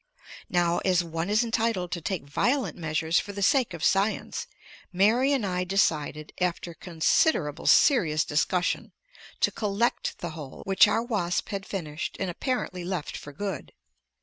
[0.49, 4.47] Now as one is entitled to take violent measures for the sake of science,
[4.91, 8.93] Mary and I decided after considerable serious discussion
[9.41, 13.73] to "collect" the hole which our wasp had finished and apparently left for good.